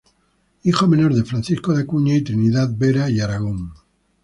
[0.63, 3.71] Hijo menor de Francisco de Acuña y Trinidad Vera y Aragón.